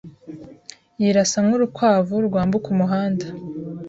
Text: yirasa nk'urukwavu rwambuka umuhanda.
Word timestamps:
yirasa 1.01 1.37
nk'urukwavu 1.45 2.15
rwambuka 2.27 2.67
umuhanda. 2.75 3.25